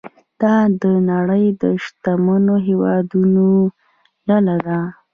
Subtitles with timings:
[0.41, 3.47] دا د نړۍ د شتمنو هیوادونو
[4.27, 4.79] ډله ده.